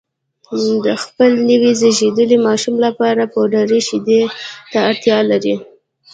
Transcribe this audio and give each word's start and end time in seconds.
د 0.85 0.87
خپل 1.03 1.31
نوي 1.49 1.71
زېږېدلي 1.79 2.37
ماشوم 2.47 2.75
لپاره 2.85 3.23
پوډري 3.33 3.79
شیدو 3.87 4.19
ته 4.71 4.77
اړتیا 4.89 5.17
لري 5.31 5.55